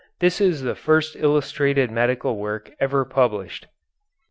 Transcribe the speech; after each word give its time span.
This 0.19 0.41
is 0.41 0.63
the 0.63 0.73
first 0.73 1.15
illustrated 1.15 1.91
medical 1.91 2.35
work 2.35 2.71
ever 2.79 3.05
published. 3.05 3.67